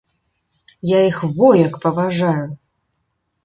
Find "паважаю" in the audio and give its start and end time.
1.87-2.45